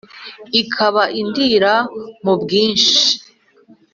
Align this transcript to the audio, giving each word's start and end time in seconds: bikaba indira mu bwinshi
bikaba 0.51 1.03
indira 1.21 1.73
mu 2.23 2.33
bwinshi 2.41 2.95